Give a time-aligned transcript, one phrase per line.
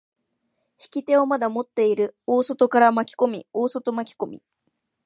[0.83, 4.43] 引き手をまだ持っている大外から巻き込み、大外巻き込み。